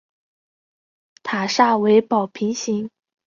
[1.21, 2.89] 塔刹为宝瓶形。